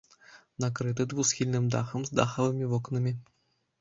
[0.63, 3.13] Накрыты двухсхільным дахам з дахавымі вокнамі.